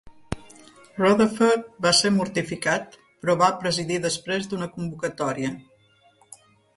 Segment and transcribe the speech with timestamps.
[0.99, 5.53] Rutherford va ser mortificat, però va presidir després d'una convocatòria.